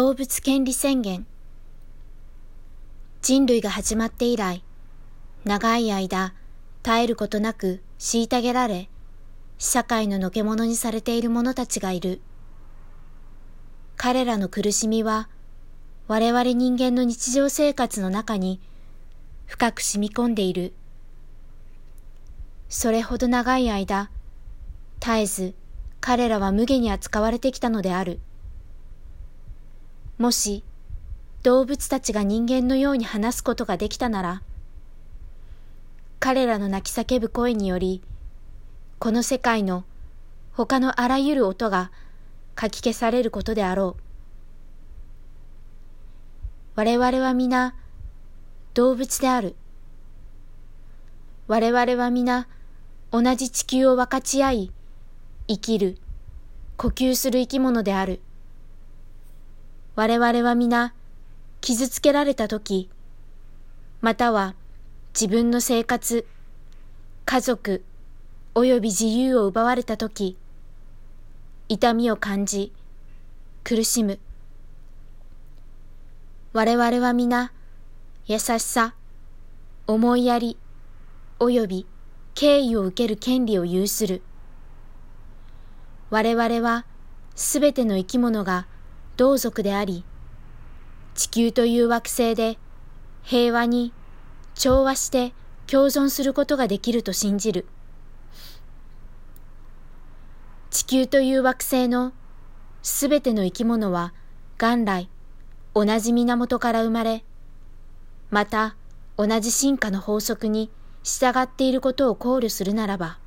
[0.00, 1.26] 動物権利宣言
[3.20, 4.64] 人類が始まって以来、
[5.44, 6.32] 長い間
[6.82, 8.88] 絶えることなく虐げられ、
[9.58, 12.22] 社会ののけ者にされている者たちがいる。
[13.98, 15.28] 彼らの苦しみは、
[16.08, 18.58] 我々人間の日常生活の中に
[19.44, 20.72] 深く染み込んでいる。
[22.70, 24.10] それほど長い間、
[24.98, 25.54] 絶えず
[26.00, 28.18] 彼らは無下に扱われてきたのである。
[30.20, 30.62] もし
[31.42, 34.42] 動物たちが人間のように話すことができたなら、
[36.18, 38.02] 彼らの泣き叫ぶ声により、
[38.98, 39.82] この世界の
[40.52, 41.90] 他のあらゆる音が
[42.54, 44.02] かき消されることであろう。
[46.76, 47.74] 我々は皆
[48.74, 49.56] 動物である。
[51.48, 52.46] 我々は皆
[53.10, 54.72] 同じ地球を分かち合い、
[55.48, 55.96] 生きる、
[56.76, 58.20] 呼吸する生き物である。
[60.00, 60.94] 我々は皆
[61.60, 62.88] 傷つけられたとき、
[64.00, 64.54] または
[65.12, 66.26] 自分の生活、
[67.26, 67.84] 家族、
[68.54, 70.38] 及び自由を奪われたとき、
[71.68, 72.72] 痛みを感じ、
[73.62, 74.18] 苦しむ。
[76.54, 77.52] 我々は皆、
[78.24, 78.94] 優しさ、
[79.86, 80.56] 思いやり、
[81.40, 81.86] 及び
[82.32, 84.22] 敬意を受ける権利を有する。
[86.08, 86.86] 我々は
[87.34, 88.66] すべての生き物が
[89.20, 90.02] 同族であり、
[91.14, 92.56] 地球という惑星で
[93.22, 93.92] 平和に
[94.54, 95.34] 調和して
[95.66, 97.66] 共存することができると信じる。
[100.70, 102.14] 地球という惑星の
[102.82, 104.14] すべての生き物は
[104.56, 105.10] 元来
[105.74, 107.22] 同じ源から生まれ、
[108.30, 108.74] また
[109.18, 110.70] 同じ進化の法則に
[111.02, 113.18] 従っていることを考慮するならば、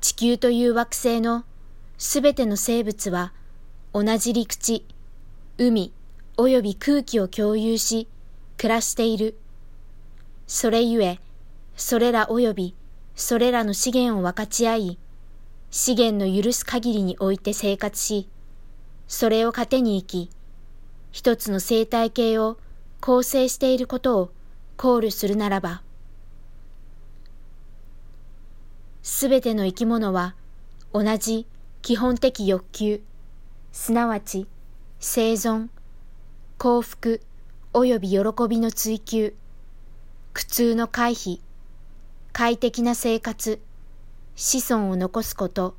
[0.00, 1.44] 地球という惑星の
[2.02, 3.34] すべての生物は
[3.92, 4.86] 同じ陸地、
[5.58, 5.92] 海
[6.38, 8.08] 及び空気を共有し
[8.56, 9.38] 暮らしている。
[10.46, 11.20] それゆえ、
[11.76, 12.74] それら及び
[13.14, 14.98] それらの資源を分かち合い、
[15.70, 18.30] 資源の許す限りにおいて生活し、
[19.06, 20.30] それを糧に生き、
[21.12, 22.56] 一つの生態系を
[23.02, 24.32] 構成していることを
[24.78, 25.82] 考慮するならば、
[29.02, 30.34] すべての生き物は
[30.94, 31.46] 同じ
[31.82, 33.00] 基本的欲求、
[33.72, 34.46] すなわち
[34.98, 35.68] 生存、
[36.58, 37.22] 幸福
[37.72, 38.18] 及び喜
[38.48, 39.34] びの追求、
[40.34, 41.40] 苦痛の回避、
[42.32, 43.60] 快適な生活、
[44.36, 45.74] 子孫を残すこと、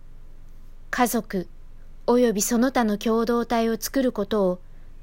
[0.89, 1.47] 家族
[2.07, 4.59] 及びその他の共同体を作ることを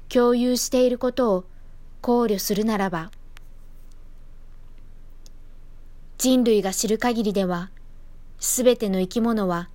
[0.09, 1.45] 共有していることを
[2.01, 3.09] 考慮するならば、
[6.17, 7.71] 人類が知る限りでは、
[8.37, 9.69] すべての生き物は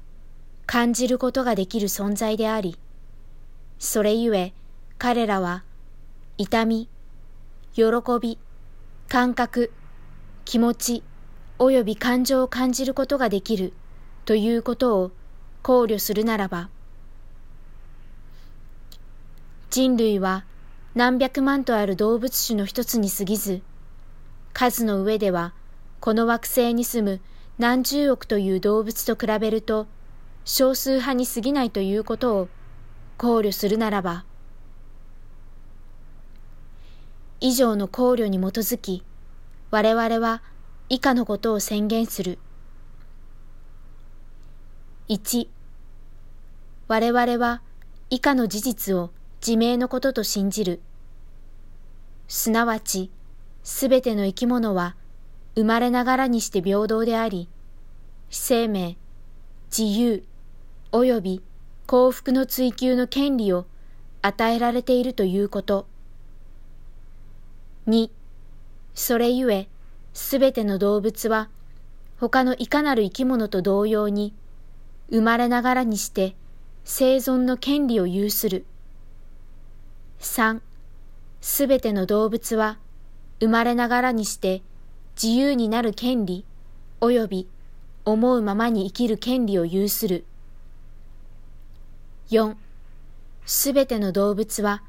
[0.66, 2.76] 感じることができる存在であり、
[3.78, 4.52] それゆえ
[4.98, 5.64] 彼らは
[6.38, 6.88] 痛み、
[7.74, 7.84] 喜
[8.20, 8.38] び、
[9.08, 9.72] 感覚、
[10.44, 11.02] 気持ち、
[11.58, 13.72] 及び感情を感じることができる
[14.24, 15.10] ということを
[15.62, 16.70] 考慮するならば、
[19.70, 20.44] 人類は
[20.94, 23.62] 何百万とある動物種の一つに過ぎず、
[24.52, 25.52] 数の上では
[26.00, 27.20] この惑星に住む
[27.58, 29.86] 何十億という動物と比べると
[30.44, 32.48] 少数派に過ぎないということを
[33.16, 34.24] 考慮するならば、
[37.40, 39.02] 以上の考慮に基づき、
[39.70, 40.42] 我々は
[40.88, 42.38] 以下のことを宣言する。
[45.08, 45.48] 1、
[46.88, 47.62] 我々は
[48.10, 49.10] 以下の事実を
[49.46, 50.80] 自明のことと信じる。
[52.28, 53.10] すなわち、
[53.62, 54.96] すべての生き物は
[55.54, 57.48] 生まれながらにして平等であり、
[58.30, 58.96] 生命、
[59.76, 60.22] 自由、
[60.94, 61.42] 及び
[61.86, 63.66] 幸福の追求の権利を
[64.22, 65.88] 与えられているということ。
[67.84, 68.12] 二、
[68.94, 69.68] それゆえ、
[70.12, 71.50] すべての動物は、
[72.20, 74.34] 他のいかなる生き物と同様に、
[75.10, 76.36] 生まれながらにして
[76.84, 78.64] 生存の権利を有する。
[80.20, 80.62] 三、
[81.40, 82.78] すべての動物は、
[83.40, 84.62] 生まれながらにして
[85.20, 86.44] 自由になる権利
[87.00, 87.48] 及び
[88.04, 90.24] 思うままに生きる権利を有する。
[92.30, 92.56] 4.
[93.44, 94.82] すべての動物は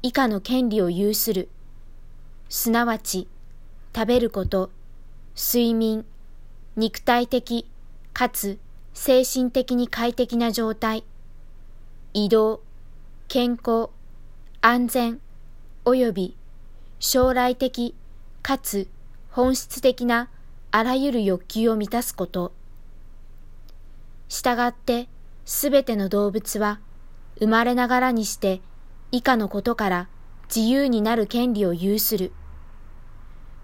[0.00, 1.50] 以下の権利を有する。
[2.48, 3.28] すなわち、
[3.94, 4.70] 食べること、
[5.36, 6.06] 睡眠、
[6.76, 7.66] 肉体的
[8.14, 8.58] かつ
[8.94, 11.04] 精神的に快適な状態、
[12.14, 12.62] 移動、
[13.28, 13.90] 健康、
[14.62, 15.20] 安全、
[15.84, 16.36] 及び
[17.00, 17.94] 将来的
[18.40, 18.88] かつ
[19.30, 20.30] 本質的な
[20.70, 22.52] あらゆる欲求を満たすこと。
[24.30, 25.06] したがって、
[25.48, 26.78] すべての動物は
[27.38, 28.60] 生まれながらにして
[29.10, 30.08] 以下のことから
[30.54, 32.32] 自由になる権利を有する。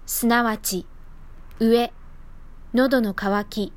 [0.07, 0.87] すなわち、
[1.59, 1.93] 飢え、
[2.73, 3.73] 喉の渇き、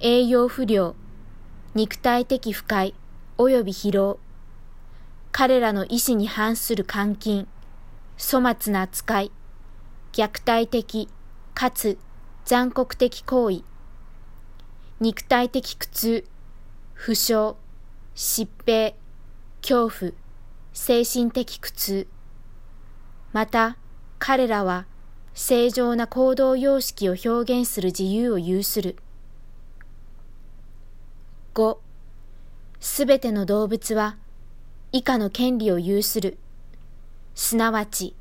[0.00, 0.96] 栄養不良、
[1.76, 2.92] 肉体的不快
[3.38, 4.18] 及び疲労、
[5.30, 7.46] 彼らの意志に反する監禁、
[8.18, 9.30] 粗末な扱い、
[10.12, 11.08] 虐待的
[11.54, 11.98] かつ
[12.44, 13.62] 残酷的行為、
[14.98, 16.24] 肉体的苦痛、
[16.98, 17.54] 負傷、
[18.16, 18.92] 疾病、
[19.62, 20.12] 恐怖、
[20.72, 22.08] 精神的苦痛。
[23.32, 23.76] また、
[24.18, 24.84] 彼らは
[25.32, 28.96] 正常な行動様式を表現する自由を有する。
[31.54, 31.78] 5.
[32.80, 34.16] すべての動物は
[34.90, 36.36] 以下の権利を有する。
[37.36, 38.16] すなわち、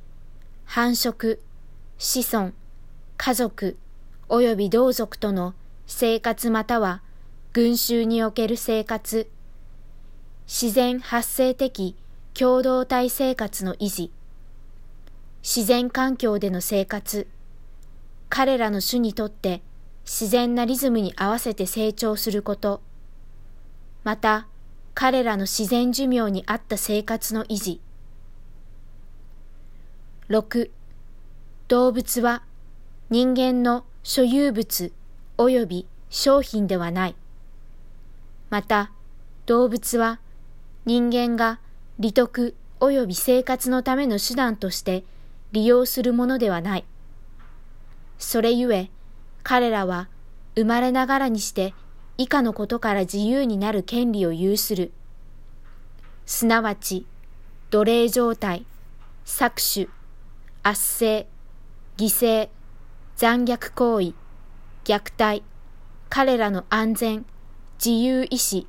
[0.66, 1.40] 繁殖、
[1.98, 2.54] 子孫、
[3.18, 3.76] 家族、
[4.30, 5.56] 及び同族との
[5.88, 7.02] 生活または
[7.54, 9.28] 群衆における生活、
[10.46, 11.96] 自然発生的
[12.34, 14.12] 共同体生活の維持、
[15.42, 17.28] 自然環境での生活、
[18.30, 19.62] 彼らの種にとって
[20.06, 22.82] 自然なリズムに合わせて成長すること、
[24.04, 24.48] また、
[24.94, 27.82] 彼らの自然寿命に合った生活の維持。
[30.30, 30.70] 6.
[31.68, 32.44] 動物は
[33.10, 34.92] 人間の所有物
[35.38, 37.16] 及び商品ではない。
[38.50, 38.92] また、
[39.46, 40.20] 動物は
[40.86, 41.60] 人間が
[42.00, 45.04] 利得及び生活のための手段として
[45.52, 46.86] 利用するものではない。
[48.18, 48.90] それゆえ、
[49.44, 50.10] 彼らは
[50.56, 51.74] 生まれながらにして
[52.18, 54.92] 以下のことから自由になる権利を有する。
[56.26, 57.06] すなわち、
[57.70, 58.66] 奴隷状態、
[59.26, 59.90] 搾取、
[60.64, 61.28] 圧政、
[61.98, 62.50] 犠牲、
[63.16, 64.14] 残虐行為、
[64.84, 65.44] 虐待、
[66.10, 67.26] 彼らの安全、
[67.78, 68.66] 自由意志、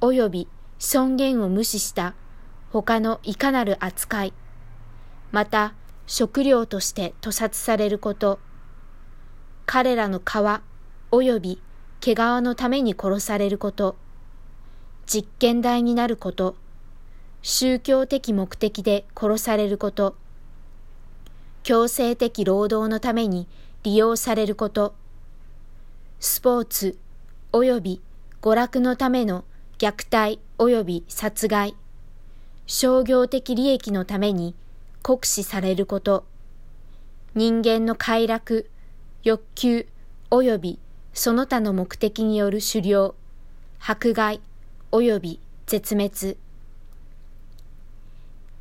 [0.00, 0.48] 及び
[0.80, 2.14] 尊厳を無視した
[2.72, 4.32] 他のいかなる扱い、
[5.30, 5.74] また
[6.08, 8.40] 食料として屠殺されること、
[9.64, 10.22] 彼らの皮
[11.12, 11.62] 及び
[12.00, 13.94] 毛皮のために殺されること、
[15.06, 16.56] 実験台になること、
[17.42, 20.16] 宗教的目的で殺されること、
[21.62, 23.46] 強制的労働のために
[23.84, 24.96] 利用されること、
[26.18, 26.98] スポーツ
[27.52, 28.02] 及び
[28.40, 29.44] 娯楽のための
[29.78, 31.74] 虐待及び殺害、
[32.66, 34.54] 商業的利益のために
[35.02, 36.24] 酷使されること、
[37.34, 38.70] 人間の快楽、
[39.24, 39.88] 欲求
[40.30, 40.78] 及び
[41.12, 43.16] その他の目的による狩猟、
[43.80, 44.40] 迫害
[44.92, 46.36] 及び絶滅。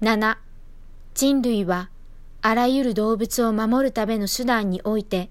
[0.01, 0.37] 7.
[1.13, 1.91] 人類は
[2.41, 5.29] あらゆる動物を守るための手段において、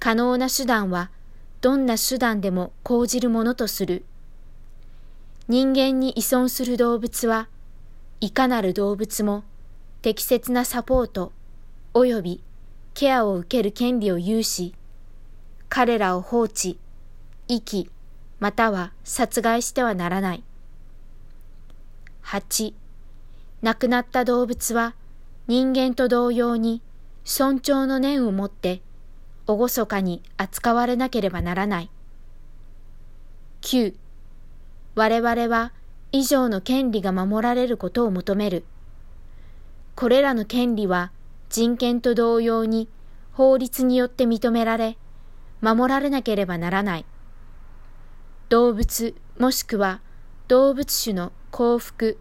[0.00, 1.12] 可能な手段は
[1.60, 4.04] どんな手段でも講じるものとする。
[5.48, 7.48] 人間に依存する動物は、
[8.20, 9.44] いかなる動物も
[10.02, 11.32] 適切なサポート
[11.94, 12.42] 及び
[12.94, 14.74] ケアを受ける権利を有し、
[15.68, 16.78] 彼らを放置、
[17.48, 17.90] 遺棄、
[18.40, 20.44] または殺害してはならない。
[22.22, 22.74] 8.
[23.62, 24.94] 亡くなった動物は
[25.48, 26.82] 人間と同様に
[27.24, 28.82] 尊重の念を持って
[29.56, 31.90] 厳かに扱われなければならない。
[33.62, 33.94] 9.
[34.94, 35.72] 我々は
[36.12, 38.64] 以上の権利が守られることを求める。
[39.94, 41.12] これらの権利は
[41.48, 42.88] 人権と同様に
[43.32, 44.98] 法律によって認められ、
[45.60, 47.06] 守られなければならない。
[48.50, 50.00] 動物もしくは
[50.46, 52.18] 動物種の幸福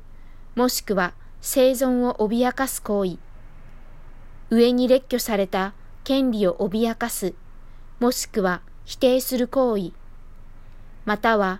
[0.55, 3.17] もしくは生存を脅かす行為。
[4.49, 5.73] 上に列挙された
[6.07, 7.33] 権利を脅かす
[7.99, 9.91] もしくは否定する行為。
[11.03, 11.59] または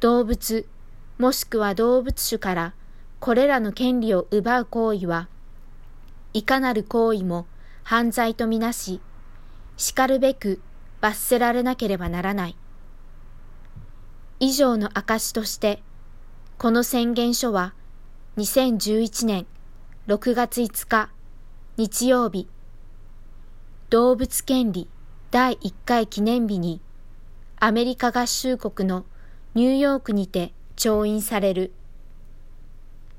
[0.00, 0.68] 動物
[1.16, 2.74] もしくは動物種から
[3.18, 5.30] これらの権利を奪う行為は
[6.34, 7.46] いかなる行為も
[7.82, 9.00] 犯罪とみなし、
[9.78, 10.60] 叱るべく
[11.00, 12.56] 罰せられなければならない。
[14.38, 15.82] 以上の証として、
[16.58, 17.72] この宣言書は
[18.36, 19.46] 2011年
[20.08, 21.08] 6月5日
[21.78, 22.50] 日曜日、
[23.90, 24.86] 動物権利
[25.30, 26.82] 第1回記念日に
[27.58, 29.06] アメリカ合衆国の
[29.54, 31.72] ニューヨークにて調印される。